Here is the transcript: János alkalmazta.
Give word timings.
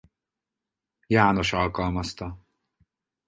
János 1.07 1.53
alkalmazta. 1.53 2.39